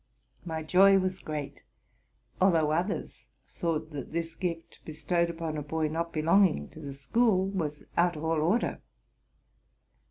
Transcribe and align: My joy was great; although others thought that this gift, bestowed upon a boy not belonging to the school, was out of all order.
My 0.45 0.63
joy 0.63 0.97
was 0.97 1.19
great; 1.19 1.61
although 2.41 2.71
others 2.71 3.27
thought 3.47 3.91
that 3.91 4.11
this 4.13 4.33
gift, 4.33 4.79
bestowed 4.83 5.29
upon 5.29 5.57
a 5.57 5.61
boy 5.61 5.89
not 5.89 6.11
belonging 6.11 6.69
to 6.69 6.79
the 6.79 6.91
school, 6.93 7.49
was 7.49 7.83
out 7.95 8.15
of 8.15 8.23
all 8.23 8.41
order. 8.41 8.81